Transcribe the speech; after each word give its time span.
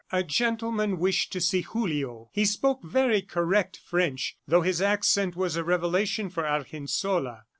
A 0.11 0.23
gentleman 0.23 0.97
wished 0.97 1.31
to 1.33 1.39
see 1.39 1.61
Julio. 1.61 2.31
He 2.33 2.43
spoke 2.43 2.81
very 2.81 3.21
correct 3.21 3.77
French, 3.77 4.35
though 4.47 4.61
his 4.63 4.81
accent 4.81 5.35
was 5.35 5.55
a 5.55 5.63
revelation 5.63 6.31
for 6.31 6.43
Argensola. 6.47 7.43